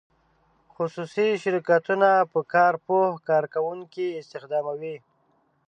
[0.73, 4.95] خصوصي شرکتونه په کار پوه کارکوونکي استخداموي.